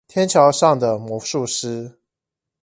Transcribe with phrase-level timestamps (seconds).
[0.07, 1.97] 天橋上的魔術師